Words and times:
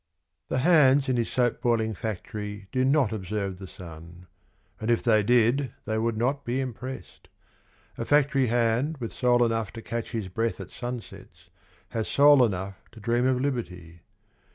The 0.47 0.57
hands 0.65 1.07
in 1.09 1.15
his 1.17 1.31
soap 1.31 1.61
boiling 1.61 1.93
factory 1.93 2.67
Do 2.71 2.83
not 2.83 3.13
observe 3.13 3.59
the 3.59 3.67
sun. 3.67 4.25
And 4.79 4.89
if 4.89 5.03
they 5.03 5.21
did 5.21 5.75
They 5.85 5.99
would 5.99 6.17
not 6.17 6.43
be 6.43 6.59
impressed. 6.59 7.27
A 7.99 8.05
factory 8.05 8.47
hand 8.47 8.97
With 8.97 9.13
soul 9.13 9.45
enough 9.45 9.71
to 9.73 9.81
catch 9.83 10.09
his 10.09 10.27
breath 10.27 10.59
at 10.59 10.71
sunsets 10.71 11.51
Has 11.89 12.07
soul 12.07 12.43
enough 12.43 12.77
to 12.93 12.99
dream 12.99 13.27
of 13.27 13.39
liberty. 13.39 14.01